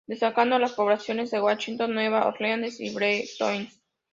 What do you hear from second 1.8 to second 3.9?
Nueva Orleans y Detroit.